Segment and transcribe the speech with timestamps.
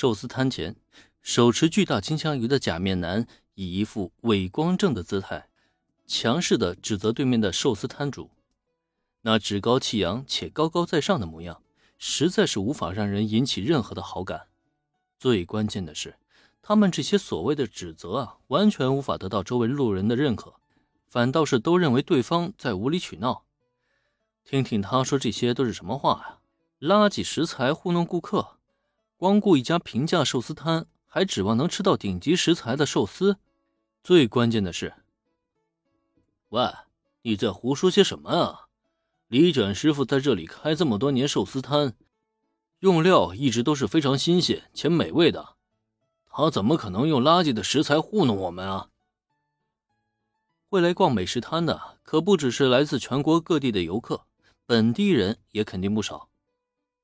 [0.00, 0.76] 寿司摊前，
[1.20, 5.50] 手持巨大金枪鱼的假面男以一副伟光正的姿态，
[6.06, 8.30] 强势的指责对面的寿司摊主。
[9.20, 11.62] 那趾高气扬且高高在上的模样，
[11.98, 14.46] 实在是无法让人引起任何的好感。
[15.18, 16.16] 最关键的是，
[16.62, 20.54] 他们这些所谓的指责啊，完全无法得到周围路人的认可，
[21.10, 23.44] 反倒是都认为对方在无理取闹。
[24.44, 26.38] 听听他说这些都是什么话呀？
[26.88, 28.56] 垃圾食材糊弄顾客，
[29.20, 33.36] 光顾一家平价寿司摊，还指望能吃到顶级食材的寿司？
[34.02, 34.94] 最关键的是，
[36.48, 36.72] 喂，
[37.20, 38.68] 你在胡说些什么啊？
[39.28, 41.94] 李卷师傅在这里开这么多年寿司摊，
[42.78, 45.50] 用料一直都是非常新鲜且美味的，
[46.30, 48.88] 他怎么可能用垃圾的食材糊弄我们啊？
[50.70, 54.22] 会来逛美食摊的可不只是来自全国各地的游客，
[54.64, 56.30] 本地人也肯定不少。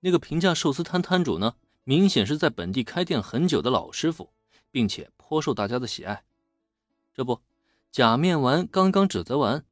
[0.00, 1.56] 那个平价寿司摊摊主呢，
[1.88, 4.32] 明显是在本地开店很久的老师傅，
[4.72, 6.24] 并且颇受大家的喜爱。
[7.14, 7.40] 这不，
[7.92, 9.64] 假面丸刚刚指责完。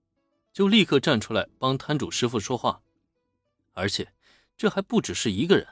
[0.52, 2.80] 就立刻站出来帮摊主师傅说话，
[3.72, 4.12] 而且
[4.56, 5.66] 这还不只是一个人。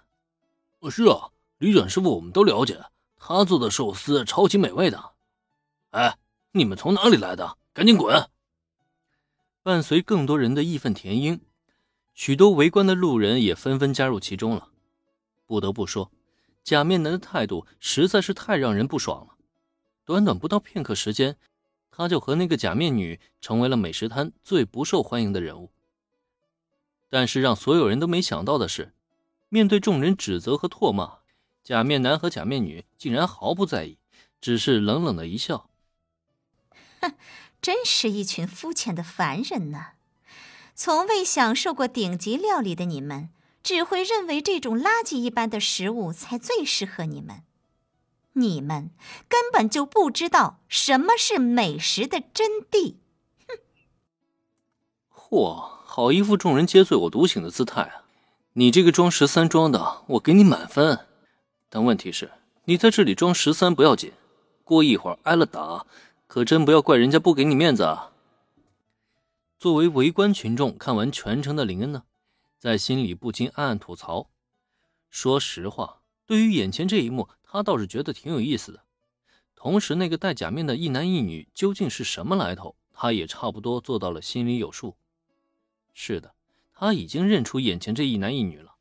[0.90, 2.84] 是啊，李卷师傅我们都了解，
[3.16, 5.12] 他做的寿司超级美味的。
[5.90, 6.18] 哎，
[6.50, 7.56] 你们从哪里来的？
[7.72, 8.28] 赶紧滚！
[9.62, 11.38] 伴随更多人的义愤填膺，
[12.12, 14.70] 许多围观的路人也纷纷加入其中了。
[15.46, 16.10] 不得不说，
[16.62, 19.36] 假面男的态度实在是太让人不爽了。
[20.04, 21.36] 短短不到片刻时间。
[21.94, 25.70] 他就和那个假面女成为了美食摊最不受欢迎的人物。
[27.10, 28.94] 但是让所有人都没想到的是，
[29.50, 31.18] 面对众人指责和唾骂，
[31.62, 33.98] 假面男和假面女竟然毫不在意，
[34.40, 35.68] 只是冷冷的一笑
[37.02, 37.12] ：“哼，
[37.60, 39.88] 真是一群肤浅的凡人呢！
[40.74, 43.28] 从未享受过顶级料理的你们，
[43.62, 47.42] 只会认为这种垃圾一般的食物才最适合你们。”
[48.34, 48.92] 你们
[49.28, 52.94] 根本就不知道什么是美食的真谛，
[53.46, 53.58] 哼！
[55.14, 58.04] 嚯，好一副众人皆醉我独醒的姿态啊！
[58.54, 61.06] 你这个装十三装的，我给你满分。
[61.68, 62.30] 但问题是，
[62.64, 64.12] 你在这里装十三不要紧，
[64.64, 65.84] 过一会儿挨了打，
[66.26, 68.12] 可真不要怪人家不给你面子啊！
[69.58, 72.04] 作为围观群众，看完全程的林恩呢，
[72.62, 74.30] 在心里不禁暗暗吐槽：
[75.10, 77.28] 说实话，对于眼前这一幕。
[77.42, 78.84] 他倒是觉得挺有意思的，
[79.56, 84.96] 同时那个戴假面的一男一女究竟是什么来头，他也差不多做到了心里有数。
[85.92, 86.36] 是的，
[86.72, 88.76] 他已经认出眼前这一男一女了。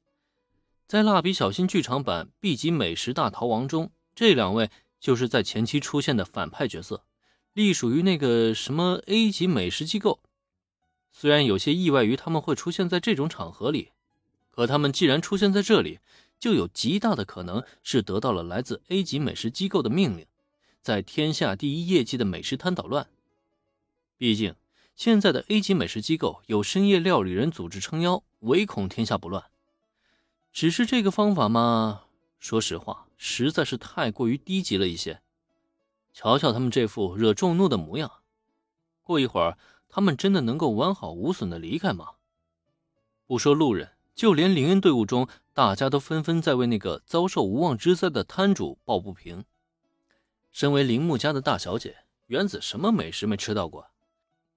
[0.87, 7.03] 在蜡笔小新剧场版《B 级美食大逃亡》中，这两位就是在前期出现的反派角色，
[7.53, 10.21] 隶属于那个什么 A 级美食机构。
[11.11, 13.91] 虽然有些意外于他们会出现在这种场合里，
[14.49, 15.99] 可他们既然出现在这里。
[16.39, 20.25] 就有极大的可能是得到了来自 A 级美食机构的命令，
[20.81, 23.07] 在天下第一业绩的美食摊捣乱。
[24.17, 24.55] 毕竟
[24.95, 29.43] 现在的 A 级美食机构有深夜料理人组织撑腰，唯恐天下不乱。
[30.51, 32.05] 只是这个方法嘛，
[32.39, 35.21] 说实话，实在是太过于低级了一些。
[36.11, 38.11] 瞧瞧他们这副惹众怒的模样，
[39.03, 39.59] 过一会儿
[39.91, 42.11] 他们真的能够完好无损的离开吗？
[43.27, 43.91] 不说路人。
[44.13, 49.45] 就连林恩队伍中，大家都纷纷在为那个遭受无妄之灾的摊主抱不平。
[50.51, 53.87] 身为铃木家的大小姐，原子什么美食没吃到过？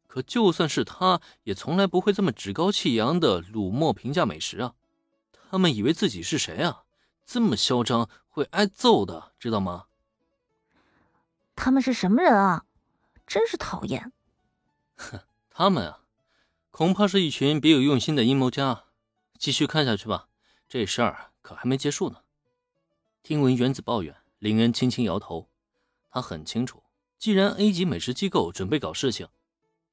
[0.06, 4.75] 可就算是她，也从来不会这么趾高气扬的辱没评价美食啊！
[5.51, 6.83] 他们以为自己是谁啊？
[7.25, 9.84] 这么嚣张，会挨揍的，知道吗？
[11.55, 12.65] 他们是什么人啊？
[13.27, 14.12] 真是讨厌！
[14.97, 16.00] 哼， 他们啊，
[16.71, 18.84] 恐怕是一群别有用心的阴谋家。
[19.38, 20.28] 继续看下去吧，
[20.69, 22.22] 这事儿可还没结束呢。
[23.22, 25.50] 听闻原子抱怨，林恩轻轻摇头。
[26.10, 26.83] 他很清楚，
[27.19, 29.28] 既然 A 级美食机构准备搞事情，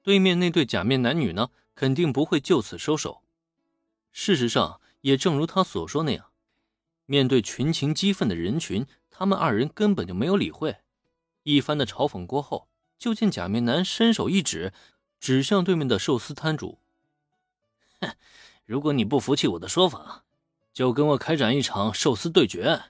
[0.03, 3.23] 对面那对假面男女呢，肯定不会就此收手。
[4.11, 6.31] 事实上，也正如他所说那样，
[7.05, 10.77] 面对群情激愤的人群，他们二人根本就没有理会。
[11.43, 14.71] 一番的嘲讽过后，就见假面男伸手一指，
[15.21, 16.79] 指向对面的寿司摊主
[18.01, 18.13] ：“哼。”
[18.65, 20.23] 如果你不服气我的说法，
[20.71, 22.85] 就跟我开展一场寿司对决。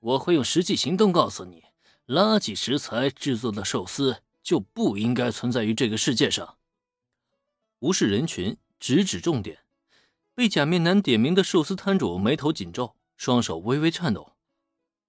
[0.00, 1.64] 我会用实际行动告诉你，
[2.06, 6.56] 垃圾食材制作的寿司就不应该存在于这个世界上。
[7.80, 9.60] 无视人群，直指重点。
[10.34, 14.32] 被假面男点名的寿司摊主眉头紧皱，双手微微颤抖，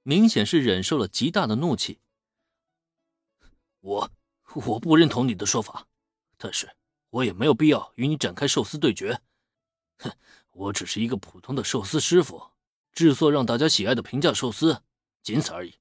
[0.04, 2.00] 明显是忍受了极大的怒气。
[3.80, 4.12] 我
[4.54, 5.87] 我不认同你的说法，
[6.38, 6.70] 但是
[7.10, 9.20] 我也没有必要与你展开寿司对决。
[9.98, 10.12] 哼
[10.52, 12.52] 我只是一个普通的寿司师傅，
[12.94, 14.82] 制作让大家喜爱的平价寿司，
[15.24, 15.76] 仅此而已。